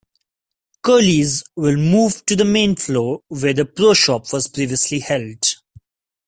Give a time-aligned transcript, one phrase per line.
[0.81, 5.43] Curly's will move to the main floor where the Pro Shop was previously held.